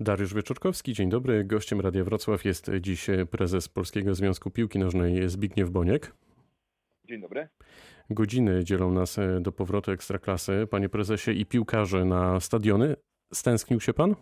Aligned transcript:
Dariusz 0.00 0.34
Wieczorkowski, 0.34 0.92
dzień 0.92 1.08
dobry. 1.08 1.44
Gościem 1.44 1.80
Radia 1.80 2.04
Wrocław 2.04 2.44
jest 2.44 2.70
dziś 2.80 3.06
prezes 3.30 3.68
Polskiego 3.68 4.14
Związku 4.14 4.50
Piłki 4.50 4.78
Nożnej 4.78 5.28
Zbigniew 5.28 5.70
Boniek. 5.70 6.12
Dzień 7.04 7.20
dobry. 7.20 7.48
Godziny 8.10 8.64
dzielą 8.64 8.92
nas 8.92 9.18
do 9.40 9.52
powrotu 9.52 9.90
Ekstraklasy. 9.90 10.66
Panie 10.70 10.88
prezesie 10.88 11.30
i 11.30 11.46
piłkarze 11.46 12.04
na 12.04 12.40
stadiony. 12.40 12.96
Stęsknił 13.32 13.80
się 13.80 13.92
pan? 13.94 14.14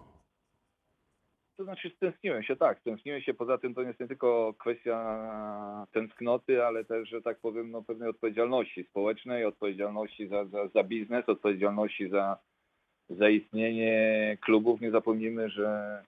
To 1.56 1.64
znaczy 1.64 1.90
stęskniłem 1.96 2.42
się, 2.42 2.56
tak, 2.56 2.80
stęskniłem 2.80 3.20
się. 3.20 3.34
Poza 3.34 3.58
tym 3.58 3.74
to 3.74 3.82
nie 3.82 3.88
jest 3.88 4.00
nie 4.00 4.08
tylko 4.08 4.54
kwestia 4.58 5.86
tęsknoty, 5.92 6.64
ale 6.64 6.84
też, 6.84 7.08
że 7.08 7.22
tak 7.22 7.40
powiem, 7.40 7.70
no, 7.70 7.82
pewnej 7.82 8.08
odpowiedzialności 8.08 8.84
społecznej, 8.84 9.44
odpowiedzialności 9.44 10.28
za, 10.28 10.44
za, 10.44 10.68
za 10.68 10.84
biznes, 10.84 11.28
odpowiedzialności 11.28 12.08
za, 12.08 12.38
za 13.10 13.28
istnienie 13.28 14.36
klubów. 14.40 14.80
Nie 14.80 14.90
zapomnijmy, 14.90 15.50
że 15.50 15.98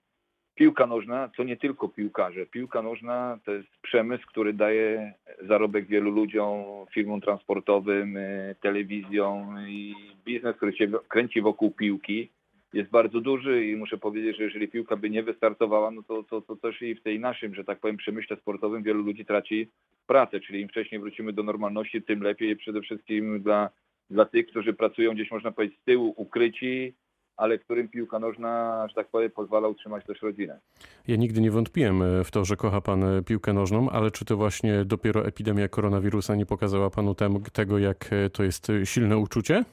piłka 0.55 0.87
nożna 0.87 1.29
to 1.37 1.43
nie 1.43 1.57
tylko 1.57 1.89
piłkarze. 1.89 2.45
Piłka 2.45 2.81
nożna 2.81 3.39
to 3.45 3.51
jest 3.51 3.69
przemysł, 3.81 4.27
który 4.27 4.53
daje 4.53 5.13
zarobek 5.47 5.85
wielu 5.85 6.11
ludziom, 6.11 6.63
firmom 6.93 7.21
transportowym, 7.21 8.17
y, 8.17 8.55
telewizjom 8.61 9.55
i 9.67 9.95
biznes, 10.25 10.55
który 10.55 10.73
się 10.73 10.87
kręci 11.07 11.41
wokół 11.41 11.71
piłki 11.71 12.29
jest 12.73 12.89
bardzo 12.89 13.21
duży 13.21 13.65
i 13.65 13.75
muszę 13.75 13.97
powiedzieć, 13.97 14.37
że 14.37 14.43
jeżeli 14.43 14.67
piłka 14.67 14.95
by 14.95 15.09
nie 15.09 15.23
wystartowała, 15.23 15.91
no 15.91 16.03
to, 16.03 16.23
to, 16.23 16.41
to 16.41 16.55
też 16.55 16.81
i 16.81 16.95
w 16.95 17.03
tej 17.03 17.19
naszym, 17.19 17.55
że 17.55 17.63
tak 17.63 17.79
powiem, 17.79 17.97
przemyśle 17.97 18.37
sportowym 18.37 18.83
wielu 18.83 19.03
ludzi 19.03 19.25
traci 19.25 19.69
pracę, 20.07 20.39
czyli 20.39 20.61
im 20.61 20.67
wcześniej 20.67 21.01
wrócimy 21.01 21.33
do 21.33 21.43
normalności, 21.43 22.01
tym 22.01 22.21
lepiej 22.23 22.55
przede 22.55 22.81
wszystkim 22.81 23.41
dla, 23.41 23.69
dla 24.09 24.25
tych, 24.25 24.47
którzy 24.47 24.73
pracują 24.73 25.13
gdzieś 25.13 25.31
można 25.31 25.51
powiedzieć 25.51 25.79
z 25.79 25.83
tyłu, 25.83 26.13
ukryci, 26.17 26.93
ale 27.37 27.59
którym 27.59 27.89
piłka 27.89 28.19
nożna, 28.19 28.85
że 28.89 28.95
tak 28.95 29.07
powiem, 29.07 29.31
pozwala 29.31 29.67
utrzymać 29.67 30.05
też 30.05 30.21
rodzinę. 30.21 30.59
Ja 31.07 31.15
nigdy 31.15 31.41
nie 31.41 31.51
wątpiłem 31.51 32.23
w 32.23 32.31
to, 32.31 32.45
że 32.45 32.55
kocha 32.55 32.81
pan 32.81 33.23
piłkę 33.25 33.53
nożną, 33.53 33.89
ale 33.89 34.11
czy 34.11 34.25
to 34.25 34.37
właśnie 34.37 34.85
dopiero 34.85 35.25
epidemia 35.25 35.67
koronawirusa 35.67 36.35
nie 36.35 36.45
pokazała 36.45 36.89
panu 36.89 37.15
tego, 37.53 37.77
jak 37.77 38.09
to 38.33 38.43
jest 38.43 38.71
silne 38.83 39.17
uczucie? 39.17 39.63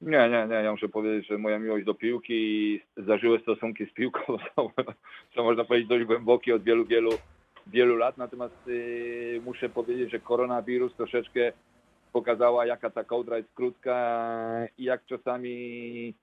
Nie, 0.00 0.28
nie, 0.30 0.46
nie. 0.48 0.54
Ja 0.54 0.72
muszę 0.72 0.88
powiedzieć, 0.88 1.28
że 1.28 1.38
moja 1.38 1.58
miłość 1.58 1.84
do 1.84 1.94
piłki 1.94 2.34
i 2.34 2.80
zażyłe 2.96 3.40
stosunki 3.40 3.86
z 3.86 3.92
piłką 3.92 4.20
są, 4.56 4.70
są 5.34 5.44
można 5.44 5.64
powiedzieć, 5.64 5.88
dość 5.88 6.04
głębokie 6.04 6.54
od 6.54 6.62
wielu, 6.62 6.84
wielu, 6.84 7.10
wielu 7.66 7.96
lat. 7.96 8.18
Natomiast 8.18 8.66
yy, 8.66 9.40
muszę 9.44 9.68
powiedzieć, 9.68 10.10
że 10.10 10.20
koronawirus 10.20 10.94
troszeczkę 10.94 11.52
pokazała, 12.14 12.66
jaka 12.66 12.90
ta 12.90 13.04
kołdra 13.04 13.36
jest 13.36 13.54
krótka 13.54 13.96
i 14.78 14.84
jak 14.84 15.06
czasami 15.06 16.14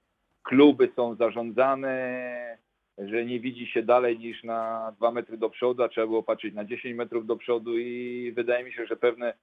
kluby 0.44 0.89
są 0.95 1.16
zarządzane, 1.16 2.58
że 2.98 3.25
nie 3.25 3.39
widzi 3.39 3.67
się 3.67 3.83
dalej 3.83 4.20
niż 4.20 4.44
na 4.44 4.92
dwa 4.98 5.11
metry 5.11 5.38
do 5.38 5.50
przodu, 5.50 5.83
a 5.83 5.89
trzeba 5.89 6.08
było 6.08 6.23
patrzeć 6.23 6.53
na 6.53 6.66
10 6.66 6.95
metrów 6.98 7.25
do 7.25 7.36
przodu 7.36 7.78
i 7.78 8.31
wydaje 8.36 8.64
mi 8.64 8.73
się, 8.73 8.86
że 8.86 8.95
pewne 8.95 9.33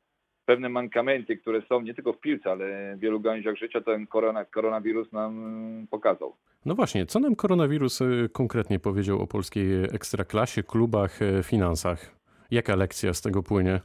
pewne 0.48 0.68
mankamenty, 0.68 1.36
które 1.36 1.62
są 1.68 1.80
nie 1.80 1.94
tylko 1.94 2.12
w 2.12 2.20
piłce, 2.20 2.50
ale 2.50 2.96
w 2.96 3.00
wielu 3.00 3.20
gałęziach 3.20 3.56
życia, 3.56 3.80
ten 3.80 4.06
korona, 4.06 4.44
koronawirus 4.44 5.12
nam 5.12 5.86
pokazał. 5.90 6.36
No 6.66 6.74
właśnie, 6.74 7.06
co 7.06 7.20
nam 7.20 7.36
koronawirus 7.36 8.00
y, 8.00 8.28
konkretnie 8.32 8.78
powiedział 8.78 9.22
o 9.22 9.26
polskiej 9.26 9.84
ekstraklasie, 9.84 10.62
klubach, 10.62 11.22
y, 11.22 11.42
finansach? 11.42 12.14
Jaka 12.50 12.76
lekcja 12.76 13.14
z 13.14 13.20
tego 13.22 13.42
płynie? 13.42 13.80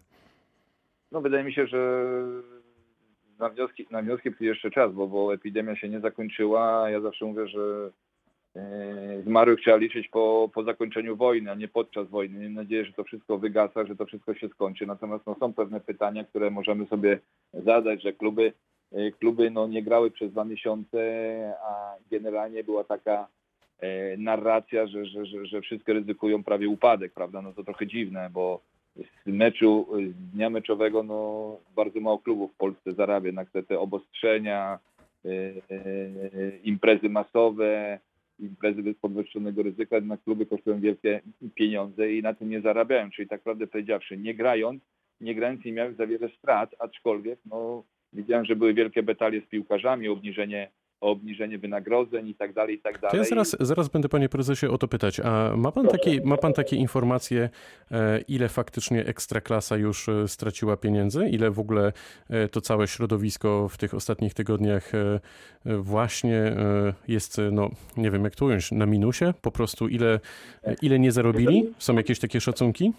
No 1.12 1.22
wydaje 1.22 1.44
mi 1.44 1.54
się, 1.54 1.68
że 1.68 2.06
na 3.44 3.50
wnioski, 3.50 3.88
na 3.92 4.02
wnioski 4.02 4.32
przyjdzie 4.32 4.50
jeszcze 4.50 4.72
czas, 4.72 4.94
bo, 4.94 5.08
bo 5.08 5.34
epidemia 5.34 5.76
się 5.76 5.90
nie 5.90 6.00
zakończyła. 6.00 6.90
Ja 6.90 7.02
zawsze 7.02 7.26
mówię, 7.26 7.48
że 7.48 7.92
E, 8.56 9.22
zmarłych 9.26 9.60
trzeba 9.62 9.78
liczyć 9.78 10.08
po, 10.08 10.50
po 10.54 10.64
zakończeniu 10.64 11.16
wojny, 11.16 11.52
a 11.52 11.56
nie 11.56 11.68
podczas 11.68 12.10
wojny. 12.10 12.44
Mam 12.44 12.54
nadzieję, 12.54 12.86
że 12.86 12.94
to 12.94 13.04
wszystko 13.04 13.38
wygasa, 13.38 13.86
że 13.86 13.96
to 13.96 14.06
wszystko 14.06 14.34
się 14.34 14.50
skończy. 14.50 14.86
Natomiast 14.86 15.26
no, 15.26 15.36
są 15.40 15.54
pewne 15.54 15.80
pytania, 15.80 16.24
które 16.24 16.52
możemy 16.52 16.86
sobie 16.86 17.20
zadać, 17.54 18.04
że 18.04 18.14
kluby, 18.14 18.54
e, 18.92 19.12
kluby 19.12 19.52
no, 19.52 19.68
nie 19.68 19.84
grały 19.84 20.12
przez 20.12 20.32
dwa 20.32 20.46
miesiące, 20.46 21.00
a 21.64 21.96
generalnie 22.12 22.64
była 22.64 22.84
taka 22.84 23.28
e, 23.80 24.18
narracja, 24.18 24.88
że, 24.88 25.06
że, 25.06 25.26
że, 25.26 25.46
że 25.46 25.62
wszystkie 25.62 25.94
ryzykują 25.94 26.44
prawie 26.44 26.70
upadek, 26.70 27.14
prawda? 27.14 27.42
No 27.42 27.54
to 27.54 27.64
trochę 27.64 27.88
dziwne, 27.88 28.30
bo 28.34 28.62
z 28.96 29.28
meczu, 29.28 29.88
z 30.08 30.32
dnia 30.34 30.50
meczowego 30.50 31.04
no, 31.04 31.58
bardzo 31.76 32.00
mało 32.00 32.20
klubów 32.20 32.52
w 32.52 32.58
Polsce 32.58 32.94
zarabia 32.94 33.32
na 33.32 33.46
te, 33.46 33.64
te 33.64 33.80
obostrzenia, 33.80 34.80
imprezy 36.64 37.10
masowe, 37.10 38.00
imprezy 38.40 38.84
bez 38.84 38.98
podwyższonego 38.98 39.64
ryzyka, 39.64 39.96
jednak 39.96 40.24
kluby 40.24 40.46
kosztują 40.46 40.80
wielkie 40.80 41.22
pieniądze 41.56 42.14
i 42.14 42.22
na 42.22 42.34
tym 42.34 42.50
nie 42.50 42.62
zarabiają. 42.62 43.10
Czyli 43.12 43.28
tak 43.28 43.40
naprawdę 43.40 43.68
powiedziawszy, 43.68 44.18
nie 44.18 44.34
grając, 44.36 44.84
nie 45.22 45.36
grając 45.36 45.66
nie 45.66 45.74
miały 45.74 45.94
za 45.94 46.08
wiele 46.08 46.30
strat, 46.30 46.76
aczkolwiek 46.80 47.40
no, 47.46 47.84
widziałem, 48.14 48.46
że 48.46 48.56
były 48.56 48.74
wielkie 48.74 49.04
betalie 49.04 49.42
z 49.42 49.46
piłkarzami, 49.46 50.08
obniżenie 50.08 50.70
o 51.04 51.12
obniżenie 51.12 51.58
wynagrodzeń 51.58 52.28
i 52.28 52.36
tak 52.36 52.54
dalej, 52.54 52.76
i 52.76 52.80
tak 52.80 53.00
dalej. 53.00 53.12
To 53.12 53.18
ja 53.18 53.24
zaraz, 53.24 53.56
zaraz 53.60 53.90
będę 53.90 54.10
panie 54.10 54.30
prezesie 54.30 54.68
o 54.70 54.78
to 54.78 54.88
pytać. 54.88 55.20
A 55.20 55.54
ma 55.58 55.72
pan, 55.72 55.88
takie, 55.88 56.22
ma 56.26 56.38
pan 56.38 56.54
takie 56.54 56.76
informacje, 56.76 57.50
e, 57.92 58.22
ile 58.28 58.50
faktycznie 58.50 59.06
Ekstraklasa 59.06 59.78
już 59.78 60.10
e, 60.10 60.28
straciła 60.28 60.78
pieniędzy? 60.78 61.30
Ile 61.30 61.52
w 61.52 61.60
ogóle 61.60 61.94
e, 62.30 62.48
to 62.48 62.62
całe 62.62 62.88
środowisko 62.88 63.70
w 63.70 63.78
tych 63.78 63.94
ostatnich 63.94 64.34
tygodniach 64.34 64.92
właśnie 65.80 66.56
jest, 67.08 67.42
no 67.52 67.70
nie 67.98 68.12
wiem 68.12 68.24
jak 68.24 68.36
to 68.36 68.46
ująć, 68.46 68.72
na 68.72 68.86
minusie? 68.86 69.34
Po 69.42 69.52
prostu 69.52 69.88
ile, 69.88 70.20
ile 70.82 71.00
nie 71.00 71.12
zarobili? 71.12 71.70
Są 71.78 71.96
jakieś 71.96 72.20
takie 72.20 72.42
szacunki? 72.42 72.94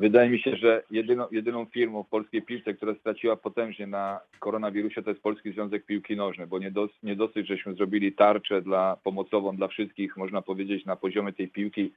Wydaje 0.00 0.30
mi 0.30 0.40
się, 0.40 0.56
że 0.56 0.82
jedyną, 0.90 1.26
jedyną 1.30 1.64
firmą 1.64 2.02
w 2.02 2.08
polskiej 2.08 2.42
piłce, 2.42 2.74
która 2.74 2.94
straciła 2.94 3.36
potężnie 3.36 3.86
na 3.86 4.20
koronawirusie, 4.38 5.02
to 5.02 5.10
jest 5.10 5.22
Polski 5.22 5.52
Związek 5.52 5.86
Piłki 5.86 6.16
Nożnej, 6.16 6.46
bo 6.46 6.58
nie, 6.58 6.70
dos, 6.70 6.90
nie 7.02 7.16
dosyć, 7.16 7.46
żeśmy 7.46 7.74
zrobili 7.74 8.12
tarczę 8.12 8.62
dla, 8.62 8.96
pomocową 9.04 9.56
dla 9.56 9.68
wszystkich, 9.68 10.16
można 10.16 10.42
powiedzieć, 10.42 10.84
na 10.84 10.96
poziomie 10.96 11.32
tej 11.32 11.48
piłki 11.48 11.92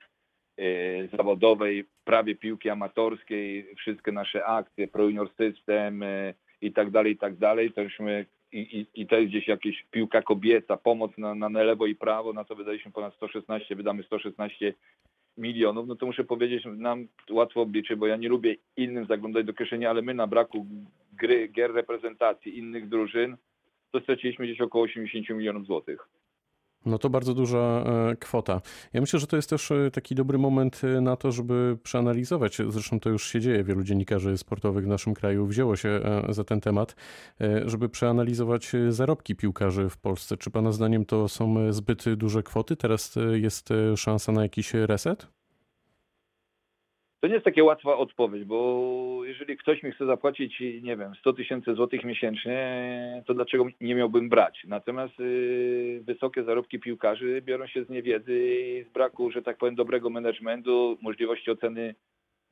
yy, 0.58 1.10
zawodowej, 1.18 1.86
prawie 2.06 2.36
piłki 2.36 2.70
amatorskiej, 2.70 3.76
wszystkie 3.76 4.12
nasze 4.12 4.46
akcje, 4.46 4.88
Pro 4.88 5.04
Junior 5.04 5.30
System 5.38 6.02
yy, 6.02 6.34
i 6.62 6.72
tak 6.72 6.92
dalej, 6.92 7.14
i 7.14 7.18
tak 7.18 7.36
dalej, 7.36 7.72
to 7.72 7.82
jużśmy 7.82 8.26
i, 8.52 8.60
i, 8.60 9.02
i 9.02 9.08
to 9.08 9.16
jest 9.16 9.30
gdzieś 9.30 9.48
jakaś 9.48 9.86
piłka 9.92 10.22
kobieca, 10.22 10.78
pomoc 10.78 11.18
na, 11.18 11.36
na 11.36 11.64
lewo 11.64 11.86
i 11.86 11.96
prawo, 11.96 12.34
na 12.34 12.44
to 12.44 12.56
wydaliśmy 12.56 12.92
ponad 12.92 13.16
116, 13.16 13.76
wydamy 13.76 14.04
116 14.04 14.74
milionów, 15.38 15.88
no 15.88 15.96
to 15.96 16.06
muszę 16.06 16.24
powiedzieć, 16.24 16.64
nam 16.66 17.08
łatwo 17.30 17.62
obliczyć, 17.62 17.98
bo 17.98 18.08
ja 18.08 18.18
nie 18.18 18.30
lubię 18.30 18.56
innym 18.78 19.06
zaglądać 19.06 19.46
do 19.46 19.54
kieszeni, 19.54 19.86
ale 19.86 20.02
my 20.02 20.14
na 20.14 20.28
braku 20.28 20.66
gry, 21.14 21.48
gier 21.48 21.74
reprezentacji 21.74 22.58
innych 22.58 22.90
drużyn, 22.90 23.38
to 23.92 24.00
straciliśmy 24.00 24.46
gdzieś 24.46 24.62
około 24.62 24.84
80 24.84 25.30
milionów 25.30 25.66
złotych. 25.66 26.10
No 26.86 26.98
to 26.98 27.10
bardzo 27.10 27.34
duża 27.34 27.58
e, 27.58 28.16
kwota. 28.16 28.62
Ja 28.94 29.02
myślę, 29.02 29.20
że 29.20 29.28
to 29.28 29.36
jest 29.36 29.50
też 29.50 29.72
e, 29.72 29.92
taki 29.92 30.16
dobry 30.16 30.38
moment 30.38 30.82
e, 30.84 31.02
na 31.02 31.16
to, 31.16 31.32
żeby 31.32 31.78
przeanalizować. 31.84 32.58
Zresztą 32.70 33.00
to 33.00 33.10
już 33.10 33.28
się 33.28 33.42
dzieje. 33.42 33.64
Wielu 33.64 33.84
dziennikarzy 33.84 34.38
sportowych 34.38 34.86
w 34.86 34.88
naszym 34.88 35.14
kraju 35.14 35.46
wzięło 35.46 35.76
się 35.76 36.02
za 36.30 36.44
ten 36.44 36.62
temat, 36.62 36.96
żeby 37.66 37.90
przeanalizować 37.90 38.72
zarobki 38.90 39.36
piłkarzy 39.36 39.90
w 39.90 39.98
Polsce. 39.98 40.38
Czy 40.38 40.52
Pana 40.52 40.72
zdaniem 40.72 41.06
to 41.06 41.30
są 41.30 41.74
zbyt 41.74 42.14
duże 42.14 42.44
kwoty? 42.44 42.76
Teraz 42.76 43.16
jest 43.34 43.70
szansa 43.96 44.32
na 44.32 44.44
jakiś 44.44 44.74
reset? 44.74 45.33
To 47.24 47.28
nie 47.28 47.34
jest 47.34 47.46
takie 47.46 47.64
łatwa 47.64 47.98
odpowiedź, 47.98 48.44
bo 48.44 49.20
jeżeli 49.26 49.58
ktoś 49.58 49.84
mi 49.84 49.92
chce 49.92 50.06
zapłacić, 50.06 50.60
nie 50.60 50.98
wiem, 50.98 51.16
100 51.16 51.34
tysięcy 51.34 51.76
złotych 51.76 52.04
miesięcznie, 52.04 53.24
to 53.26 53.34
dlaczego 53.34 53.66
nie 53.82 53.96
miałbym 53.96 54.30
brać? 54.30 54.64
Natomiast 54.68 55.20
y, 55.20 56.02
wysokie 56.06 56.44
zarobki 56.44 56.80
piłkarzy 56.80 57.42
biorą 57.42 57.68
się 57.68 57.84
z 57.84 57.90
niewiedzy 57.90 58.40
i 58.40 58.84
z 58.90 58.94
braku, 58.94 59.32
że 59.32 59.42
tak 59.42 59.58
powiem, 59.58 59.76
dobrego 59.76 60.10
managementu, 60.10 60.98
możliwości 61.02 61.52
oceny 61.52 61.96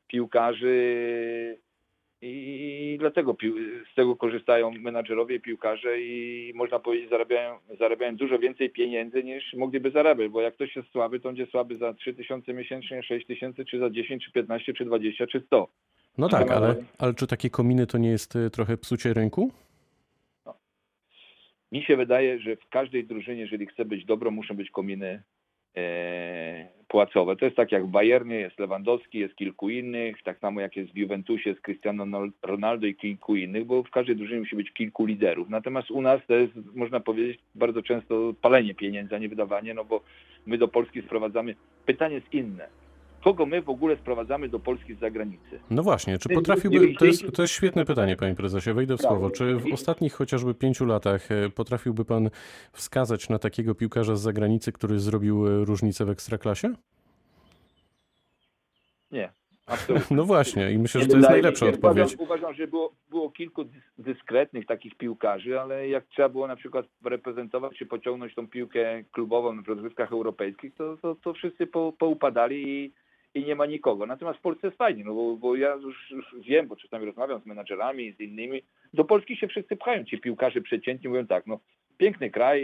piłkarzy, 0.07 1.57
i 2.21 2.97
dlatego 2.99 3.35
z 3.91 3.95
tego 3.95 4.15
korzystają 4.15 4.71
menadżerowie, 4.71 5.39
piłkarze 5.39 6.01
i 6.01 6.51
można 6.55 6.79
powiedzieć 6.79 7.09
zarabiają, 7.09 7.57
zarabiają 7.79 8.15
dużo 8.15 8.39
więcej 8.39 8.69
pieniędzy 8.69 9.23
niż 9.23 9.53
mogliby 9.53 9.91
zarabiać, 9.91 10.31
bo 10.31 10.41
jak 10.41 10.53
ktoś 10.53 10.75
jest 10.75 10.89
słaby, 10.91 11.19
to 11.19 11.29
będzie 11.29 11.45
słaby 11.45 11.77
za 11.77 11.93
3 11.93 12.13
tysiące 12.13 12.53
miesięcznie, 12.53 13.03
6 13.03 13.27
tysięcy, 13.27 13.65
czy 13.65 13.79
za 13.79 13.89
10, 13.89 14.25
czy 14.25 14.31
15, 14.31 14.73
czy 14.73 14.85
20, 14.85 15.27
czy 15.27 15.41
100. 15.41 15.67
No 16.17 16.29
tak, 16.29 16.51
ale, 16.51 16.75
ale 16.97 17.13
czy 17.13 17.27
takie 17.27 17.49
kominy 17.49 17.87
to 17.87 17.97
nie 17.97 18.09
jest 18.09 18.35
y, 18.35 18.49
trochę 18.49 18.77
psucie 18.77 19.13
rynku? 19.13 19.51
No. 20.45 20.55
Mi 21.71 21.83
się 21.83 21.97
wydaje, 21.97 22.39
że 22.39 22.55
w 22.55 22.69
każdej 22.69 23.03
drużynie, 23.03 23.41
jeżeli 23.41 23.65
chce 23.65 23.85
być 23.85 24.05
dobro, 24.05 24.31
muszą 24.31 24.55
być 24.55 24.71
kominy 24.71 25.23
e, 25.77 26.80
płacowe. 26.91 27.35
To 27.35 27.45
jest 27.45 27.57
tak 27.57 27.71
jak 27.71 27.85
w 27.85 27.89
Bayernie 27.89 28.35
jest 28.35 28.59
Lewandowski, 28.59 29.19
jest 29.19 29.35
kilku 29.35 29.69
innych, 29.69 30.23
tak 30.23 30.39
samo 30.39 30.61
jak 30.61 30.75
jest 30.75 30.93
w 30.93 30.97
Juventusie 30.97 31.49
jest 31.49 31.61
Cristiano 31.61 32.05
Ronaldo 32.43 32.87
i 32.87 32.95
kilku 32.95 33.35
innych, 33.35 33.65
bo 33.65 33.83
w 33.83 33.89
każdej 33.89 34.15
drużynie 34.15 34.39
musi 34.39 34.55
być 34.55 34.71
kilku 34.71 35.05
liderów. 35.05 35.49
Natomiast 35.49 35.91
u 35.91 36.01
nas 36.01 36.21
to 36.27 36.33
jest, 36.33 36.53
można 36.75 36.99
powiedzieć, 36.99 37.39
bardzo 37.55 37.81
często 37.81 38.33
palenie 38.41 38.75
pieniędzy, 38.75 39.15
a 39.15 39.19
nie 39.19 39.29
wydawanie, 39.29 39.73
no 39.73 39.85
bo 39.85 40.01
my 40.45 40.57
do 40.57 40.67
Polski 40.67 41.01
sprowadzamy. 41.01 41.55
Pytanie 41.85 42.15
jest 42.15 42.33
inne 42.33 42.80
kogo 43.23 43.45
my 43.45 43.61
w 43.61 43.69
ogóle 43.69 43.97
sprowadzamy 43.97 44.49
do 44.49 44.59
Polski 44.59 44.95
z 44.95 44.99
zagranicy. 44.99 45.59
No 45.69 45.83
właśnie, 45.83 46.17
czy 46.17 46.29
potrafiłby, 46.29 46.93
to 46.99 47.05
jest, 47.05 47.23
to 47.35 47.41
jest 47.41 47.53
świetne 47.53 47.85
pytanie, 47.85 48.15
panie 48.15 48.35
prezesie, 48.35 48.73
wejdę 48.73 48.97
w 48.97 49.01
słowo. 49.01 49.31
Czy 49.31 49.55
w 49.55 49.73
ostatnich 49.73 50.13
chociażby 50.13 50.53
pięciu 50.53 50.85
latach 50.85 51.31
e, 51.31 51.49
potrafiłby 51.49 52.05
pan 52.05 52.29
wskazać 52.71 53.29
na 53.29 53.39
takiego 53.39 53.75
piłkarza 53.75 54.15
z 54.15 54.21
zagranicy, 54.21 54.71
który 54.71 54.99
zrobił 54.99 55.47
e, 55.47 55.65
różnicę 55.65 56.05
w 56.05 56.09
ekstraklasie? 56.09 56.73
Nie. 59.11 59.29
Absolutnie. 59.67 60.17
No 60.17 60.25
właśnie, 60.25 60.71
i 60.71 60.77
myślę, 60.77 61.01
że 61.01 61.07
to 61.07 61.17
jest 61.17 61.29
najlepsza 61.29 61.65
odpowiedź. 61.65 62.13
Uważam, 62.13 62.19
uważam, 62.19 62.53
że 62.53 62.67
było, 62.67 62.93
było 63.09 63.31
kilku 63.31 63.65
dyskretnych 63.97 64.65
takich 64.65 64.95
piłkarzy, 64.95 65.59
ale 65.59 65.87
jak 65.87 66.05
trzeba 66.07 66.29
było 66.29 66.47
na 66.47 66.55
przykład 66.55 66.85
reprezentować 67.05 67.77
czy 67.77 67.85
pociągnąć 67.85 68.35
tą 68.35 68.47
piłkę 68.47 69.03
klubową 69.11 69.63
w 69.63 69.67
rozgrywkach 69.67 70.11
europejskich, 70.11 70.75
to, 70.75 70.97
to, 70.97 71.15
to 71.15 71.33
wszyscy 71.33 71.67
po, 71.67 71.93
poupadali 71.99 72.69
i 72.69 72.93
i 73.33 73.43
nie 73.43 73.55
ma 73.55 73.65
nikogo. 73.65 74.05
Natomiast 74.05 74.39
w 74.39 74.41
Polsce 74.41 74.67
jest 74.67 74.77
fajnie, 74.77 75.03
no 75.03 75.13
bo, 75.13 75.35
bo 75.35 75.55
ja 75.55 75.75
już, 75.75 76.11
już, 76.11 76.35
wiem, 76.39 76.67
bo 76.67 76.75
czasami 76.75 77.05
rozmawiam 77.05 77.41
z 77.41 77.45
menadżerami, 77.45 78.13
z 78.13 78.19
innymi, 78.19 78.61
do 78.93 79.05
Polski 79.05 79.37
się 79.37 79.47
wszyscy 79.47 79.75
pchają, 79.75 80.03
ci 80.03 80.17
piłkarze 80.17 80.61
przeciętni 80.61 81.09
mówią 81.09 81.27
tak, 81.27 81.47
no 81.47 81.59
piękny 81.97 82.29
kraj, 82.29 82.61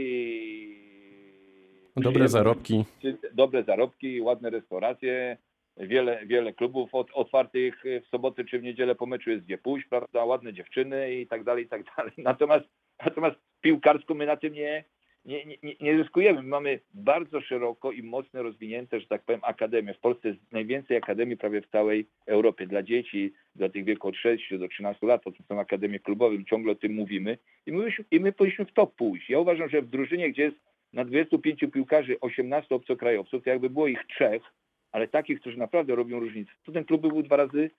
dobre 1.96 2.28
zarobki, 2.28 2.86
dobre 3.34 3.64
zarobki, 3.64 4.22
ładne 4.22 4.50
restauracje, 4.50 5.38
wiele, 5.78 6.25
wiele 6.25 6.54
klubów 6.54 6.90
otwartych 7.14 7.84
w 8.06 8.08
sobotę 8.08 8.46
czy 8.46 8.60
w 8.60 8.64
niedzielę 8.64 8.96
po 8.96 9.06
meczu 9.06 9.30
jest 9.30 9.46
gdzie 9.46 9.58
pójść, 9.58 9.88
prawda, 9.88 10.25
ładne 10.25 10.54
dziewczyny 10.54 11.16
i 11.16 11.28
tak 11.28 11.44
dalej, 11.44 11.66
i 11.66 11.68
tak 11.68 11.84
dalej. 11.98 12.14
Natomiast, 12.24 12.66
natomiast 13.06 13.38
piłkarsko 13.62 14.14
my 14.14 14.25
na 14.25 14.38
tym 14.38 14.54
nie, 14.54 14.84
nie, 15.27 15.45
nie, 15.45 15.74
nie 15.81 15.97
zyskujemy. 15.97 16.41
My 16.41 16.47
mamy 16.47 16.79
bardzo 16.94 17.41
szeroko 17.41 17.91
i 17.91 18.03
mocno 18.03 18.44
rozwinięte, 18.44 19.00
że 19.00 19.07
tak 19.07 19.24
powiem, 19.24 19.41
akademie. 19.44 19.94
W 19.94 20.00
Polsce 20.00 20.27
jest 20.27 20.51
najwięcej 20.51 20.97
akademii 20.97 21.38
prawie 21.38 21.62
w 21.62 21.68
całej 21.68 22.07
Europie 22.25 22.68
dla 22.68 22.83
dzieci, 22.83 23.33
dla 23.56 23.69
tych 23.69 23.85
wieku 23.85 24.07
od 24.07 24.15
6 24.15 24.57
do 24.57 24.68
13 24.68 25.07
lat, 25.07 25.24
to 25.24 25.31
są 25.47 25.59
akademie 25.59 26.00
klubowe, 26.00 26.45
ciągle 26.45 26.71
o 26.71 26.75
tym 26.75 26.94
mówimy 26.94 27.38
i 27.65 27.71
my, 27.71 27.91
i 28.12 28.19
my 28.19 28.31
powinniśmy 28.31 28.65
w 28.65 28.74
to 28.74 28.88
pójść. 28.88 29.29
Ja 29.29 29.39
uważam, 29.39 29.69
że 29.69 29.81
w 29.81 29.89
drużynie, 29.89 30.31
gdzie 30.31 30.44
jest 30.44 30.57
na 30.94 31.06
25 31.06 31.59
piłkarzy 31.73 32.19
18 32.21 32.75
obcokrajowców, 32.75 33.44
to 33.44 33.50
jakby 33.50 33.69
było 33.69 33.88
ich 33.88 34.06
trzech, 34.06 34.44
ale 34.91 35.07
takich, 35.07 35.39
którzy 35.39 35.57
naprawdę 35.57 35.95
robią 35.95 36.19
różnicę, 36.19 36.51
to 36.65 36.71
ten 36.71 36.85
klub 36.85 37.01
by 37.01 37.07
był 37.07 37.23
dwa 37.23 37.35
razy 37.35 37.71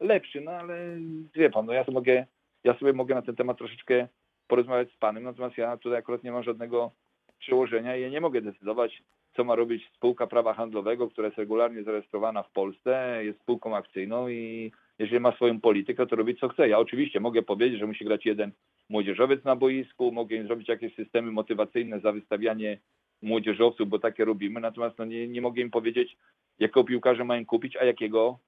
lepszy, 0.00 0.40
no 0.40 0.50
ale 0.50 0.98
wie 1.34 1.50
pan, 1.50 1.66
no 1.66 1.72
ja 1.72 1.84
mogę, 1.92 2.26
ja 2.64 2.78
sobie 2.78 2.92
mogę 2.92 3.14
na 3.14 3.22
ten 3.22 3.36
temat 3.36 3.58
troszeczkę 3.58 4.08
porozmawiać 4.48 4.92
z 4.92 4.96
panem, 4.96 5.22
natomiast 5.22 5.58
ja 5.58 5.76
tutaj 5.76 5.98
akurat 5.98 6.24
nie 6.24 6.32
mam 6.32 6.42
żadnego 6.42 6.90
przełożenia 7.38 7.96
i 7.96 8.02
ja 8.02 8.08
nie 8.08 8.20
mogę 8.20 8.40
decydować, 8.40 9.02
co 9.36 9.44
ma 9.44 9.54
robić 9.54 9.90
spółka 9.96 10.26
prawa 10.26 10.54
handlowego, 10.54 11.08
która 11.08 11.26
jest 11.26 11.38
regularnie 11.38 11.82
zarejestrowana 11.82 12.42
w 12.42 12.52
Polsce, 12.52 13.20
jest 13.24 13.40
spółką 13.40 13.76
akcyjną 13.76 14.28
i 14.28 14.72
jeżeli 14.98 15.20
ma 15.20 15.32
swoją 15.32 15.60
politykę, 15.60 16.06
to 16.06 16.16
robi 16.16 16.36
co 16.36 16.48
chce. 16.48 16.68
Ja 16.68 16.78
oczywiście 16.78 17.20
mogę 17.20 17.42
powiedzieć, 17.42 17.78
że 17.80 17.86
musi 17.86 18.04
grać 18.04 18.26
jeden 18.26 18.52
młodzieżowiec 18.88 19.44
na 19.44 19.56
boisku, 19.56 20.12
mogę 20.12 20.36
im 20.36 20.46
zrobić 20.46 20.68
jakieś 20.68 20.94
systemy 20.94 21.30
motywacyjne 21.30 22.00
za 22.00 22.12
wystawianie 22.12 22.78
młodzieżowców, 23.22 23.88
bo 23.88 23.98
takie 23.98 24.24
robimy, 24.24 24.60
natomiast 24.60 24.98
no 24.98 25.04
nie, 25.04 25.28
nie 25.28 25.40
mogę 25.40 25.62
im 25.62 25.70
powiedzieć, 25.70 26.16
jakiego 26.58 26.84
piłkarza 26.84 27.24
mają 27.24 27.46
kupić, 27.46 27.76
a 27.76 27.84
jakiego 27.84 28.38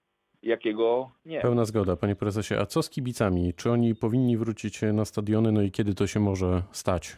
jakiego 0.42 1.10
nie. 1.26 1.40
Pełna 1.40 1.64
zgoda, 1.64 1.96
panie 1.96 2.16
prezesie. 2.16 2.54
A 2.54 2.66
co 2.66 2.82
z 2.82 2.90
kibicami? 2.90 3.54
Czy 3.54 3.70
oni 3.70 3.94
powinni 3.94 4.36
wrócić 4.36 4.82
na 4.82 5.04
stadiony? 5.04 5.52
No 5.52 5.62
i 5.62 5.70
kiedy 5.70 5.94
to 5.94 6.06
się 6.06 6.20
może 6.20 6.62
stać? 6.72 7.16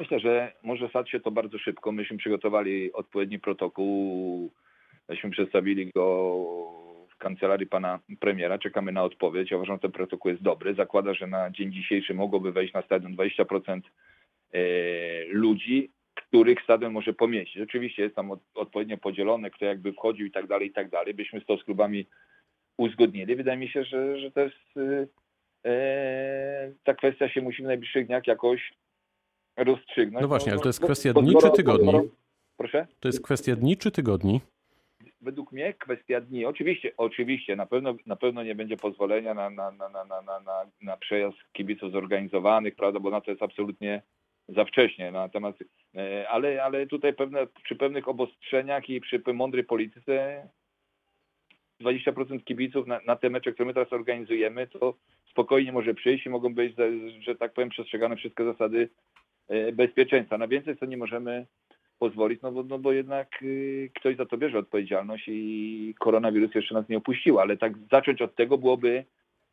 Myślę, 0.00 0.20
że 0.20 0.52
może 0.62 0.88
stać 0.88 1.10
się 1.10 1.20
to 1.20 1.30
bardzo 1.30 1.58
szybko. 1.58 1.92
Myśmy 1.92 2.16
przygotowali 2.16 2.92
odpowiedni 2.92 3.38
protokół, 3.38 4.52
myśmy 5.08 5.30
przedstawili 5.30 5.90
go 5.94 6.36
w 7.10 7.16
kancelarii 7.18 7.66
pana 7.66 8.00
premiera. 8.20 8.58
Czekamy 8.58 8.92
na 8.92 9.02
odpowiedź. 9.02 9.50
Ja 9.50 9.56
uważam, 9.56 9.76
że 9.76 9.80
ten 9.80 9.92
protokół 9.92 10.30
jest 10.30 10.42
dobry. 10.42 10.74
Zakłada, 10.74 11.14
że 11.14 11.26
na 11.26 11.50
dzień 11.50 11.72
dzisiejszy 11.72 12.14
mogłoby 12.14 12.52
wejść 12.52 12.74
na 12.74 12.82
stadion 12.82 13.16
20% 13.16 13.80
e, 14.52 14.60
ludzi, 15.24 15.90
których 16.34 16.62
stadion 16.62 16.92
może 16.92 17.12
pomieścić. 17.12 17.62
Oczywiście 17.62 18.02
jest 18.02 18.14
tam 18.14 18.30
odpowiednio 18.54 18.98
podzielone, 18.98 19.50
kto 19.50 19.64
jakby 19.64 19.92
wchodził 19.92 20.26
i 20.26 20.30
tak 20.30 20.46
dalej, 20.46 20.68
i 20.68 20.72
tak 20.72 20.90
dalej. 20.90 21.14
Byśmy 21.14 21.40
to 21.40 21.58
z 21.58 21.64
klubami 21.64 22.06
uzgodnili. 22.78 23.36
Wydaje 23.36 23.58
mi 23.58 23.68
się, 23.68 23.84
że, 23.84 24.18
że 24.18 24.30
to 24.30 24.40
jest 24.40 24.56
e, 25.64 26.72
ta 26.84 26.94
kwestia 26.94 27.28
się 27.28 27.42
musi 27.42 27.62
w 27.62 27.66
najbliższych 27.66 28.06
dniach 28.06 28.26
jakoś 28.26 28.72
rozstrzygnąć. 29.56 30.22
No 30.22 30.28
właśnie, 30.28 30.52
ale 30.52 30.60
to 30.60 30.68
jest 30.68 30.80
kwestia 30.80 31.12
dni 31.12 31.34
czy 31.40 31.50
tygodni? 31.50 31.92
Proszę? 32.56 32.86
To 33.00 33.08
jest 33.08 33.22
kwestia 33.22 33.56
dni 33.56 33.76
czy 33.76 33.90
tygodni? 33.90 34.40
Według 35.20 35.52
mnie 35.52 35.74
kwestia 35.74 36.20
dni. 36.20 36.44
Oczywiście, 36.44 36.92
oczywiście, 36.96 37.56
na 37.56 37.66
pewno, 37.66 37.94
na 38.06 38.16
pewno 38.16 38.42
nie 38.42 38.54
będzie 38.54 38.76
pozwolenia 38.76 39.34
na, 39.34 39.50
na, 39.50 39.70
na, 39.70 39.88
na, 39.88 40.04
na, 40.04 40.40
na, 40.40 40.66
na 40.82 40.96
przejazd 40.96 41.38
kibiców 41.52 41.92
zorganizowanych, 41.92 42.76
prawda, 42.76 43.00
bo 43.00 43.10
na 43.10 43.20
to 43.20 43.30
jest 43.30 43.42
absolutnie 43.42 44.02
za 44.48 44.64
wcześnie. 44.64 45.10
Natomiast, 45.10 45.64
e, 45.96 46.28
ale, 46.28 46.64
ale 46.64 46.86
tutaj 46.86 47.14
pewne, 47.14 47.46
przy 47.64 47.76
pewnych 47.76 48.08
obostrzeniach 48.08 48.90
i 48.90 49.00
przy 49.00 49.22
mądrej 49.34 49.64
polityce 49.64 50.48
20% 51.80 52.44
kibiców 52.44 52.86
na, 52.86 53.00
na 53.06 53.16
te 53.16 53.30
mecze, 53.30 53.52
które 53.52 53.66
my 53.66 53.74
teraz 53.74 53.92
organizujemy, 53.92 54.66
to 54.66 54.94
spokojnie 55.30 55.72
może 55.72 55.94
przyjść 55.94 56.26
i 56.26 56.30
mogą 56.30 56.54
być, 56.54 56.76
że 57.20 57.36
tak 57.36 57.52
powiem, 57.52 57.70
przestrzegane 57.70 58.16
wszystkie 58.16 58.44
zasady 58.44 58.88
e, 59.48 59.72
bezpieczeństwa. 59.72 60.38
Na 60.38 60.48
więcej 60.48 60.76
co 60.76 60.86
nie 60.86 60.96
możemy 60.96 61.46
pozwolić, 61.98 62.42
no 62.42 62.52
bo, 62.52 62.62
no 62.62 62.78
bo 62.78 62.92
jednak 62.92 63.42
y, 63.42 63.90
ktoś 63.94 64.16
za 64.16 64.26
to 64.26 64.38
bierze 64.38 64.58
odpowiedzialność 64.58 65.24
i 65.28 65.94
koronawirus 65.98 66.54
jeszcze 66.54 66.74
nas 66.74 66.88
nie 66.88 66.98
opuścił, 66.98 67.40
ale 67.40 67.56
tak 67.56 67.72
zacząć 67.90 68.22
od 68.22 68.34
tego 68.34 68.58
byłoby, 68.58 69.04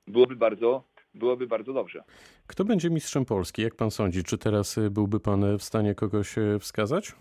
byłoby 0.08 0.36
bardzo 0.36 0.84
byłoby 1.14 1.48
bardzo 1.48 1.74
dobrze. 1.74 2.04
Kto 2.48 2.66
będzie 2.66 2.90
mistrzem 2.90 3.26
Polski? 3.26 3.62
Jak 3.62 3.76
pan 3.76 3.92
sądzi? 3.92 4.24
Czy 4.24 4.38
teraz 4.38 4.78
y, 4.78 4.90
byłby 4.90 5.20
pan 5.20 5.58
w 5.58 5.64
stanie 5.64 5.96
kogoś 5.96 6.38
y, 6.38 6.60
wskazać? 6.60 7.16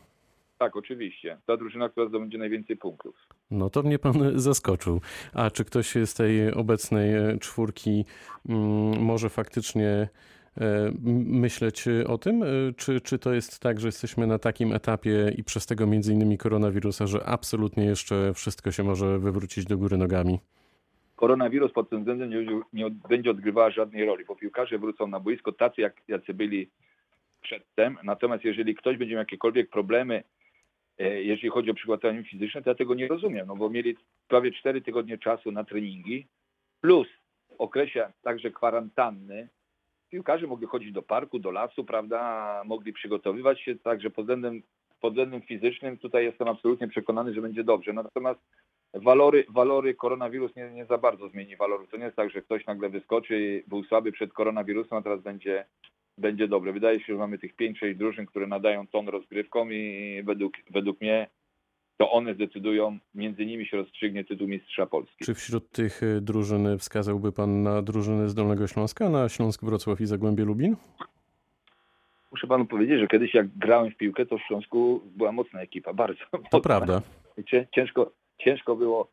Tak, 0.59 0.77
oczywiście. 0.77 1.39
Ta 1.47 1.57
drużyna, 1.57 1.89
która 1.89 2.09
zdobędzie 2.09 2.39
najwięcej 2.39 2.77
punktów. 2.77 3.17
No 3.51 3.71
to 3.71 3.83
mnie 3.83 3.99
pan 3.99 4.39
zaskoczył. 4.41 5.01
A 5.33 5.51
czy 5.51 5.65
ktoś 5.65 5.95
z 6.05 6.15
tej 6.15 6.55
obecnej 6.55 7.39
czwórki 7.39 8.05
mm, 8.49 9.03
może 9.03 9.29
faktycznie 9.29 10.09
myśleć 11.25 11.85
o 12.07 12.19
tym? 12.19 12.45
Czy, 12.77 13.01
czy 13.01 13.19
to 13.19 13.33
jest 13.33 13.61
tak, 13.61 13.81
że 13.81 13.89
jesteśmy 13.89 14.27
na 14.27 14.39
takim 14.39 14.73
etapie 14.73 15.33
i 15.37 15.45
przez 15.45 15.67
tego 15.67 15.87
między 15.87 16.13
innymi 16.13 16.39
koronawirusa, 16.39 17.07
że 17.07 17.25
absolutnie 17.25 17.85
jeszcze 17.85 18.35
wszystko 18.35 18.71
się 18.71 18.85
może 18.85 19.19
wywrócić 19.19 19.65
do 19.65 19.79
góry 19.79 19.97
nogami? 19.97 20.41
Koronawirus 21.21 21.73
pod 21.73 21.91
tym 21.91 21.99
względem 21.99 22.31
nie, 22.73 22.91
będzie 23.09 23.31
odgrywała 23.31 23.71
żadnej 23.71 24.07
roli, 24.07 24.25
bo 24.25 24.37
piłkarze 24.37 24.79
wrócą 24.79 25.07
na 25.07 25.21
boisko 25.21 25.53
tacy, 25.53 25.81
jak, 25.81 26.03
jacy 26.09 26.35
byli 26.35 26.71
przedtem. 27.41 27.99
Natomiast 28.03 28.45
jeżeli 28.45 28.75
ktoś 28.75 28.97
będzie 28.97 29.15
miał 29.15 29.23
jakiekolwiek 29.23 29.71
problemy 29.71 30.23
E, 31.01 31.23
jeżeli 31.23 31.51
chodzi 31.51 31.71
o 31.71 31.75
przygotowanie 31.75 32.25
fizyczne, 32.25 32.63
to 32.63 32.71
ja 32.71 32.75
tego 32.75 32.95
nie 32.95 33.09
rozumiem, 33.09 33.47
no 33.47 33.57
bo 33.57 33.71
mieli 33.71 33.97
prawie 34.29 34.53
4 34.53 34.83
tygodnie 34.83 35.19
czasu 35.19 35.53
na 35.53 35.65
treningi, 35.65 36.27
plus 36.81 37.09
w 37.49 37.61
okresie 37.61 38.13
także 38.23 38.51
kwarantanny 38.51 39.49
piłkarze 40.11 40.47
mogli 40.47 40.67
chodzić 40.67 40.93
do 40.93 41.03
parku, 41.03 41.39
do 41.39 41.51
lasu, 41.51 41.85
prawda, 41.85 42.63
mogli 42.67 42.93
przygotowywać 42.93 43.61
się, 43.61 43.77
także 43.77 44.11
pod 44.11 44.25
względem, 44.25 44.63
pod 45.01 45.13
względem 45.13 45.43
fizycznym 45.43 45.99
tutaj 45.99 46.25
jestem 46.25 46.49
absolutnie 46.49 46.89
przekonany, 46.89 47.35
że 47.35 47.41
będzie 47.41 47.65
dobrze. 47.65 47.93
Natomiast 47.93 48.41
walory, 48.95 49.45
walory 49.49 49.95
koronawirus 49.95 50.57
nie, 50.57 50.71
nie 50.71 50.87
za 50.87 50.99
bardzo 50.99 51.29
zmieni 51.29 51.57
waloru. 51.57 51.87
To 51.87 51.97
nie 51.97 52.05
jest 52.05 52.17
tak, 52.17 52.31
że 52.31 52.43
ktoś 52.43 52.67
nagle 52.67 52.89
wyskoczy, 52.89 53.63
był 53.67 53.85
słaby 53.85 54.13
przed 54.13 54.33
koronawirusem, 54.33 54.99
a 54.99 55.03
teraz 55.03 55.21
będzie 55.23 55.65
będzie 56.19 56.49
dobre. 56.49 56.73
Wydaje 56.73 56.99
się, 57.01 57.13
że 57.13 57.19
mamy 57.19 57.39
tych 57.39 57.57
5-6 57.57 57.95
drużyn, 57.95 58.27
które 58.27 58.47
nadają 58.47 58.87
ton 58.87 59.09
rozgrywkom 59.09 59.73
i 59.73 60.23
według, 60.25 60.53
według 60.71 61.01
mnie 61.01 61.27
to 61.97 62.11
one 62.11 62.35
zdecydują, 62.35 62.99
między 63.15 63.47
nimi 63.47 63.67
się 63.67 63.77
rozstrzygnie 63.77 64.25
tytuł 64.25 64.49
mistrza 64.49 64.87
Polski. 64.87 65.25
Czy 65.25 65.35
wśród 65.35 65.71
tych 65.71 66.03
y, 66.03 66.21
drużyn 66.21 66.79
wskazałby 66.79 67.33
Pan 67.33 67.63
na 67.63 67.83
drużyny 67.83 68.29
z 68.29 68.35
Dolnego 68.35 68.67
Śląska, 68.67 69.09
na 69.09 69.29
Śląsk, 69.29 69.65
Wrocław 69.65 70.01
i 70.01 70.07
Zagłębie 70.07 70.45
Lubin? 70.45 70.77
Muszę 72.33 72.47
Panu 72.47 72.65
powiedzieć, 72.67 73.01
że 73.01 73.07
kiedyś 73.09 73.35
jak 73.35 73.49
grałem 73.59 73.91
w 73.91 73.97
piłkę, 73.97 74.27
to 74.27 74.39
w 74.39 74.43
Śląsku 74.43 75.01
była 75.17 75.33
mocna 75.33 75.61
ekipa, 75.61 75.93
bardzo 75.93 76.21
To 76.31 76.39
mocna. 76.39 76.61
prawda. 76.61 77.03
Ciężko, 77.75 78.13
ciężko 78.45 78.77
było 78.77 79.09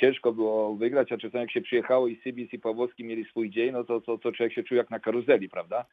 ciężko 0.00 0.32
było 0.32 0.74
wygrać, 0.74 1.12
a 1.12 1.18
czasami 1.18 1.42
jak 1.42 1.50
się 1.50 1.60
przyjechało 1.60 2.08
i 2.08 2.16
Sybis 2.16 2.52
i 2.52 2.58
Pawłowski 2.58 3.04
mieli 3.04 3.24
swój 3.24 3.50
dzień, 3.50 3.72
no 3.72 3.84
to, 3.84 4.00
to, 4.00 4.18
to 4.18 4.32
człowiek 4.32 4.52
się 4.52 4.62
czuł 4.62 4.76
jak 4.76 4.90
na 4.90 5.00
karuzeli, 5.00 5.48
prawda? 5.48 5.86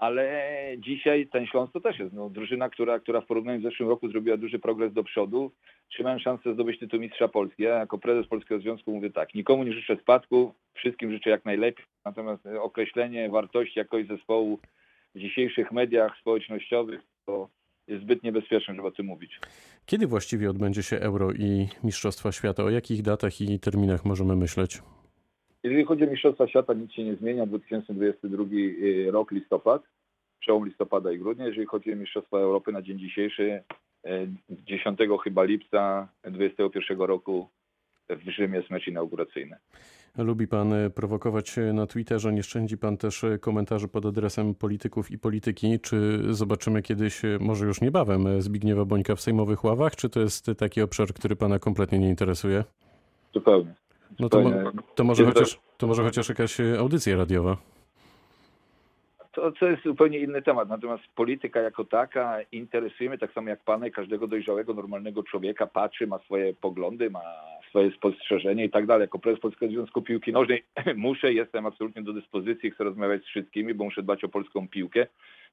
ale 0.00 0.52
dzisiaj 0.78 1.26
ten 1.26 1.46
Śląsk 1.46 1.72
to 1.72 1.80
też 1.80 1.98
jest 1.98 2.12
no, 2.12 2.30
drużyna, 2.30 2.68
która, 2.68 3.00
która 3.00 3.20
w 3.20 3.26
porównaniu 3.26 3.60
z 3.60 3.62
zeszłym 3.62 3.88
roku 3.88 4.08
zrobiła 4.08 4.36
duży 4.36 4.58
progres 4.58 4.92
do 4.92 5.04
przodu. 5.04 5.52
Trzymałem 5.88 6.18
szansę 6.20 6.54
zdobyć 6.54 6.78
tytuł 6.78 7.00
mistrza 7.00 7.28
Polski. 7.28 7.62
Ja 7.62 7.78
jako 7.78 7.98
prezes 7.98 8.26
Polskiego 8.26 8.60
Związku 8.60 8.94
mówię 8.94 9.10
tak, 9.10 9.34
nikomu 9.34 9.64
nie 9.64 9.72
życzę 9.72 9.96
spadku, 9.96 10.54
wszystkim 10.74 11.12
życzę 11.12 11.30
jak 11.30 11.44
najlepiej, 11.44 11.84
natomiast 12.04 12.46
określenie 12.46 13.28
wartości 13.28 13.78
jakoś 13.78 14.06
zespołu 14.06 14.58
w 15.14 15.18
dzisiejszych 15.18 15.72
mediach 15.72 16.18
społecznościowych 16.20 17.00
to 17.26 17.48
zbyt 17.88 18.22
niebezpieczne, 18.22 18.74
żeby 18.74 18.88
o 18.88 18.90
tym 18.90 19.06
mówić. 19.06 19.40
Kiedy 19.86 20.06
właściwie 20.06 20.50
odbędzie 20.50 20.82
się 20.82 20.96
Euro 20.96 21.32
i 21.32 21.68
Mistrzostwa 21.84 22.32
Świata? 22.32 22.64
O 22.64 22.70
jakich 22.70 23.02
datach 23.02 23.40
i 23.40 23.60
terminach 23.60 24.04
możemy 24.04 24.36
myśleć? 24.36 24.82
Jeżeli 25.62 25.84
chodzi 25.84 26.04
o 26.04 26.10
Mistrzostwa 26.10 26.48
Świata, 26.48 26.74
nic 26.74 26.92
się 26.92 27.04
nie 27.04 27.16
zmienia. 27.16 27.46
2022 27.46 28.44
y, 28.52 29.10
rok, 29.10 29.30
listopad, 29.30 29.82
przełom 30.40 30.66
listopada 30.66 31.12
i 31.12 31.18
grudnia. 31.18 31.46
Jeżeli 31.46 31.66
chodzi 31.66 31.92
o 31.92 31.96
Mistrzostwa 31.96 32.38
Europy 32.38 32.72
na 32.72 32.82
dzień 32.82 32.98
dzisiejszy, 32.98 33.62
10 34.50 35.00
y, 35.00 35.04
chyba 35.24 35.44
lipca 35.44 36.08
2021 36.24 37.00
roku 37.00 37.48
w 38.08 38.30
Rzymie 38.30 38.56
jest 38.56 38.70
mecz 38.70 38.86
inauguracyjny. 38.86 39.56
Lubi 40.16 40.46
pan 40.48 40.72
y, 40.72 40.90
prowokować 40.90 41.56
na 41.72 41.86
Twitterze, 41.86 42.32
nie 42.32 42.42
szczędzi 42.42 42.78
pan 42.78 42.96
też 42.96 43.24
komentarzy 43.40 43.88
pod 43.88 44.06
adresem 44.06 44.54
polityków 44.54 45.10
i 45.10 45.18
polityki. 45.18 45.80
Czy 45.80 46.18
zobaczymy 46.34 46.82
kiedyś, 46.82 47.22
może 47.40 47.66
już 47.66 47.80
niebawem, 47.80 48.42
Zbigniewa 48.42 48.84
Bońka 48.84 49.14
w 49.14 49.20
sejmowych 49.20 49.64
ławach, 49.64 49.96
czy 49.96 50.08
to 50.08 50.20
jest 50.20 50.50
taki 50.58 50.82
obszar, 50.82 51.08
który 51.08 51.36
pana 51.36 51.58
kompletnie 51.58 51.98
nie 51.98 52.08
interesuje? 52.08 52.64
Zupełnie. 53.34 53.74
No 54.18 54.28
to, 54.28 54.42
to, 54.94 55.04
może 55.04 55.24
chociaż, 55.24 55.60
to 55.76 55.86
może 55.86 56.02
chociaż 56.02 56.28
jakaś 56.28 56.60
e, 56.60 56.78
audycja 56.78 57.16
radiowa. 57.16 57.56
To, 59.32 59.52
to 59.52 59.66
jest 59.66 59.82
zupełnie 59.82 60.18
inny 60.18 60.42
temat. 60.42 60.68
Natomiast 60.68 61.02
polityka 61.14 61.60
jako 61.60 61.84
taka 61.84 62.42
interesuje 62.52 63.10
mnie 63.10 63.18
tak 63.18 63.32
samo 63.32 63.48
jak 63.48 63.60
pana 63.64 63.86
i 63.86 63.90
każdego 63.90 64.26
dojrzałego, 64.26 64.74
normalnego 64.74 65.22
człowieka. 65.22 65.66
Patrzy, 65.66 66.06
ma 66.06 66.18
swoje 66.18 66.54
poglądy, 66.54 67.10
ma 67.10 67.22
swoje 67.68 67.90
spostrzeżenie 67.90 68.64
i 68.64 68.70
tak 68.70 68.86
dalej. 68.86 69.04
Jako 69.04 69.18
prezes 69.18 69.40
Polskiego 69.40 69.72
Związku 69.72 70.02
Piłki 70.02 70.32
Nożnej 70.32 70.64
muszę, 70.96 71.32
jestem 71.32 71.66
absolutnie 71.66 72.02
do 72.02 72.12
dyspozycji, 72.12 72.70
chcę 72.70 72.84
rozmawiać 72.84 73.22
z 73.22 73.26
wszystkimi, 73.26 73.74
bo 73.74 73.84
muszę 73.84 74.02
dbać 74.02 74.24
o 74.24 74.28
polską 74.28 74.68
piłkę. 74.68 75.06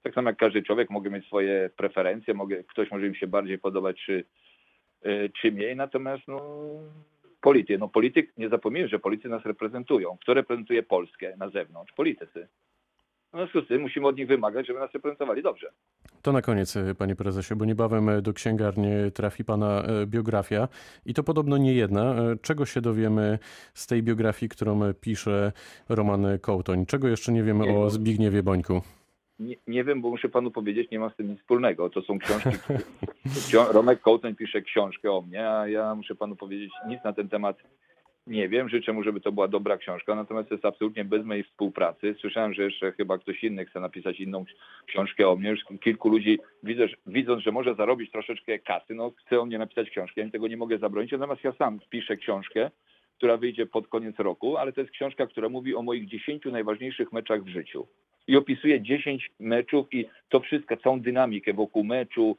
Tak 0.04 0.14
samo 0.14 0.30
jak 0.30 0.38
każdy 0.38 0.64
człowiek, 0.64 0.90
mogę 0.90 1.10
mieć 1.10 1.26
swoje 1.26 1.70
preferencje, 1.78 2.34
mogę, 2.34 2.64
ktoś 2.64 2.92
może 2.92 3.10
mi 3.10 3.16
się 3.16 3.28
bardziej 3.28 3.60
podobać, 3.60 4.02
czy, 4.06 4.24
e, 5.04 5.30
czy 5.30 5.52
mniej. 5.52 5.76
Natomiast 5.76 6.28
no, 6.28 6.42
polityk. 7.42 7.80
No 7.80 7.88
polityk, 7.88 8.38
nie 8.38 8.50
zapomnijmy, 8.50 8.90
że 8.90 9.00
politycy 9.00 9.30
nas 9.30 9.46
reprezentują. 9.46 10.18
Kto 10.22 10.34
reprezentuje 10.34 10.84
Polskę 10.84 11.34
na 11.38 11.50
zewnątrz? 11.50 11.94
Politycy. 11.94 12.48
No, 13.34 13.40
w 13.40 13.52
związku 13.52 13.62
z 13.62 13.68
tym 13.68 13.82
musimy 13.82 14.08
od 14.08 14.18
nich 14.18 14.28
wymagać, 14.28 14.68
żeby 14.68 14.80
nas 14.80 14.94
reprezentowali 14.94 15.44
dobrze. 15.44 15.72
To 16.22 16.32
na 16.32 16.42
koniec, 16.42 16.78
e, 16.78 16.96
panie 16.96 17.16
prezesie, 17.16 17.56
bo 17.56 17.66
niebawem 17.66 18.10
e, 18.10 18.22
do 18.22 18.34
księgarni 18.34 18.88
trafi 19.14 19.46
pana 19.46 19.84
e, 19.84 20.06
biografia 20.06 20.68
i 21.06 21.14
to 21.14 21.24
podobno 21.24 21.58
nie 21.58 21.74
jedna. 21.74 22.16
Czego 22.42 22.66
się 22.66 22.82
dowiemy 22.82 23.40
z 23.74 23.88
tej 23.88 24.04
biografii, 24.04 24.50
którą 24.50 24.94
pisze 24.94 25.52
Roman 25.90 26.26
Kołtoń? 26.42 26.86
Czego 26.86 27.08
jeszcze 27.08 27.32
nie 27.32 27.44
wiemy 27.44 27.66
nie, 27.66 27.78
o 27.78 27.90
Zbigniewie 27.90 28.44
Bońku? 28.44 28.82
Nie, 29.40 29.56
nie, 29.68 29.84
wiem, 29.84 30.02
bo 30.02 30.10
muszę 30.10 30.30
panu 30.30 30.52
powiedzieć, 30.52 30.92
nie 30.92 31.00
mam 31.00 31.10
z 31.10 31.16
tym 31.16 31.30
nic 31.30 31.40
wspólnego. 31.40 31.90
To 31.90 32.02
są 32.02 32.20
książki. 32.20 32.50
Romek 33.74 34.02
Kołtoń 34.02 34.36
pisze 34.36 34.62
książkę 34.62 35.12
o 35.12 35.22
mnie, 35.22 35.50
a 35.50 35.68
ja 35.68 35.96
muszę 35.96 36.16
panu 36.16 36.36
powiedzieć 36.36 36.72
nic 36.88 37.04
na 37.04 37.14
ten 37.14 37.30
temat 37.30 37.58
nie 38.28 38.50
wiem. 38.50 38.70
Życzę 38.70 38.94
mu, 38.94 39.04
żeby 39.04 39.22
to 39.22 39.32
była 39.32 39.48
dobra 39.48 39.78
książka, 39.78 40.16
natomiast 40.16 40.52
jest 40.52 40.66
absolutnie 40.66 41.06
bez 41.06 41.26
mojej 41.26 41.44
współpracy. 41.44 42.16
Słyszałem, 42.20 42.54
że 42.54 42.64
jeszcze 42.64 42.92
chyba 42.92 43.18
ktoś 43.18 43.44
inny 43.44 43.66
chce 43.66 43.80
napisać 43.80 44.20
inną 44.20 44.46
książkę 44.86 45.28
o 45.28 45.36
mnie. 45.36 45.50
Już 45.50 45.60
kilku 45.82 46.10
ludzi, 46.10 46.40
widzę, 46.64 46.88
widząc, 47.06 47.44
że 47.44 47.52
może 47.52 47.76
zarobić 47.76 48.12
troszeczkę 48.12 48.60
kasy, 48.60 48.96
no 48.96 49.12
chce 49.12 49.40
o 49.40 49.46
mnie 49.46 49.58
napisać 49.58 49.90
książkę. 49.90 50.22
Ja 50.22 50.30
tego 50.30 50.48
nie 50.48 50.58
mogę 50.58 50.78
zabronić, 50.78 51.12
natomiast 51.12 51.44
ja 51.44 51.52
sam 51.52 51.80
piszę 51.90 52.18
książkę, 52.18 52.72
która 53.18 53.38
wyjdzie 53.38 53.66
pod 53.66 53.88
koniec 53.88 54.20
roku, 54.20 54.58
ale 54.58 54.74
to 54.74 54.82
jest 54.82 54.94
książka, 54.94 55.28
która 55.28 55.50
mówi 55.50 55.76
o 55.76 55.82
moich 55.82 56.08
dziesięciu 56.08 56.52
najważniejszych 56.52 57.14
meczach 57.14 57.44
w 57.44 57.48
życiu 57.48 57.88
i 58.28 58.38
opisuje 58.38 58.82
10 58.82 59.32
meczów 59.40 59.94
i 59.94 60.06
to 60.30 60.40
wszystko, 60.40 60.78
całą 60.78 61.02
dynamikę 61.02 61.54
wokół 61.54 61.84
meczu, 61.84 62.38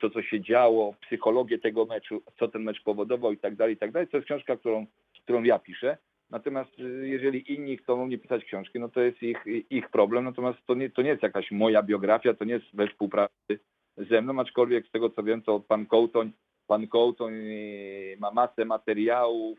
to 0.00 0.10
co 0.10 0.22
się 0.22 0.40
działo, 0.40 0.94
psychologię 1.00 1.58
tego 1.58 1.84
meczu, 1.84 2.22
co 2.38 2.48
ten 2.48 2.62
mecz 2.62 2.82
powodował 2.82 3.32
i 3.32 3.38
tak 3.38 3.56
dalej, 3.56 3.74
i 3.74 3.78
tak 3.78 3.92
dalej. 3.92 4.08
To 4.08 4.16
jest 4.16 4.26
książka, 4.26 4.56
którą, 4.56 4.86
którą 5.22 5.42
ja 5.42 5.58
piszę. 5.58 5.96
Natomiast 6.30 6.70
e, 6.78 7.08
jeżeli 7.08 7.52
inni 7.54 7.76
chcą 7.76 8.06
mnie 8.06 8.18
pisać 8.18 8.44
książki, 8.44 8.80
no 8.80 8.88
to 8.88 9.00
jest 9.00 9.22
ich, 9.22 9.44
ich 9.70 9.90
problem. 9.90 10.24
Natomiast 10.24 10.58
to 10.66 10.74
nie, 10.74 10.90
to 10.90 11.02
nie 11.02 11.10
jest 11.10 11.22
jakaś 11.22 11.50
moja 11.50 11.82
biografia, 11.82 12.34
to 12.34 12.44
nie 12.44 12.54
jest 12.54 12.66
we 12.74 12.88
współpracy 12.88 13.58
ze 13.96 14.22
mną, 14.22 14.40
aczkolwiek 14.40 14.86
z 14.86 14.90
tego 14.90 15.10
co 15.10 15.22
wiem, 15.22 15.42
to 15.42 15.60
pan 15.60 15.86
Kołtoń, 15.86 16.32
pan 16.66 16.86
Kołtoń 16.86 17.34
e, 17.34 18.16
ma 18.18 18.30
masę 18.30 18.64
materiałów, 18.64 19.58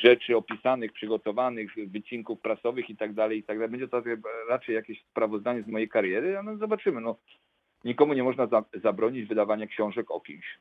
rzeczy 0.00 0.36
opisanych, 0.36 0.92
przygotowanych, 0.92 1.70
wycinków 1.86 2.40
prasowych 2.40 2.90
i 2.90 2.96
tak 2.96 3.14
dalej, 3.14 3.38
i 3.38 3.42
tak 3.42 3.58
dalej. 3.58 3.70
Będzie 3.70 3.88
to 3.88 4.02
raczej 4.48 4.74
jakieś 4.74 5.02
sprawozdanie 5.02 5.62
z 5.62 5.66
mojej 5.66 5.88
kariery, 5.88 6.38
a 6.38 6.42
no 6.42 6.56
zobaczymy. 6.56 7.00
No, 7.00 7.16
nikomu 7.84 8.12
nie 8.12 8.22
można 8.22 8.46
za, 8.46 8.64
zabronić 8.82 9.28
wydawania 9.28 9.66
książek 9.66 10.10
o 10.10 10.20
kimś. 10.20 10.58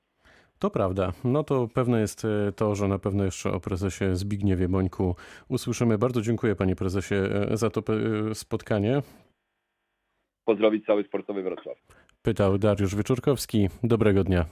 To 0.60 0.70
prawda. 0.70 1.12
No 1.24 1.44
to 1.44 1.68
pewne 1.74 2.02
jest 2.02 2.26
e, 2.26 2.52
to, 2.52 2.76
że 2.76 2.88
na 2.88 3.00
pewno 3.00 3.26
jeszcze 3.26 3.52
o 3.52 3.60
prezesie 3.60 4.16
Zbigniewie 4.16 4.68
Bońku 4.68 5.16
usłyszymy. 5.50 5.98
Bardzo 5.98 6.22
dziękuję 6.22 6.56
panie 6.56 6.76
prezesie 6.76 7.16
e, 7.16 7.58
za 7.58 7.70
to 7.70 7.82
e, 7.82 8.36
spotkanie. 8.36 9.02
Pozdrowić 10.46 10.86
cały 10.86 11.04
sportowy 11.04 11.44
Wrocław. 11.44 11.78
Pytał 12.22 12.58
Dariusz 12.58 12.96
Wyczurkowski. 12.96 13.68
Dobrego 13.84 14.24
dnia. 14.24 14.46